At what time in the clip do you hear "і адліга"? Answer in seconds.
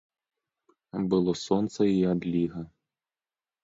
1.97-2.61